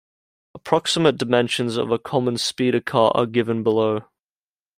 Approximate 0.55 1.15
dimensions 1.19 1.77
of 1.77 1.91
a 1.91 1.99
common 1.99 2.35
speeder 2.39 2.81
car 2.81 3.11
are 3.13 3.27
given 3.27 3.61
below. 3.61 4.01